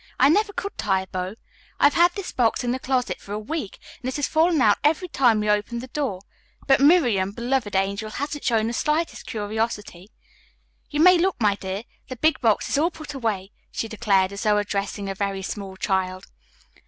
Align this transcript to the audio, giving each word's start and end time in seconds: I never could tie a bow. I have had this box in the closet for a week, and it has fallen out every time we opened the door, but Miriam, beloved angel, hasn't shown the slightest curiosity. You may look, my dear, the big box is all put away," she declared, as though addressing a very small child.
I 0.19 0.29
never 0.29 0.51
could 0.51 0.75
tie 0.79 1.01
a 1.03 1.05
bow. 1.05 1.35
I 1.79 1.83
have 1.83 1.93
had 1.93 2.15
this 2.15 2.31
box 2.31 2.63
in 2.63 2.71
the 2.71 2.79
closet 2.79 3.21
for 3.21 3.33
a 3.33 3.39
week, 3.39 3.77
and 4.01 4.09
it 4.09 4.15
has 4.15 4.27
fallen 4.27 4.59
out 4.59 4.79
every 4.83 5.07
time 5.07 5.39
we 5.39 5.47
opened 5.47 5.81
the 5.81 5.89
door, 5.89 6.21
but 6.65 6.79
Miriam, 6.81 7.31
beloved 7.33 7.75
angel, 7.75 8.09
hasn't 8.09 8.43
shown 8.43 8.65
the 8.65 8.73
slightest 8.73 9.27
curiosity. 9.27 10.09
You 10.89 11.01
may 11.01 11.19
look, 11.19 11.35
my 11.39 11.53
dear, 11.53 11.83
the 12.09 12.15
big 12.15 12.41
box 12.41 12.67
is 12.67 12.79
all 12.79 12.89
put 12.89 13.13
away," 13.13 13.51
she 13.71 13.87
declared, 13.87 14.31
as 14.31 14.41
though 14.41 14.57
addressing 14.57 15.07
a 15.07 15.13
very 15.13 15.43
small 15.43 15.77
child. 15.77 16.25